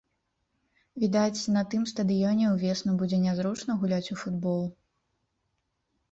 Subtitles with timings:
[1.01, 4.63] Відаць, на тым стадыёне ўвесну будзе нязручна гуляць у футбол.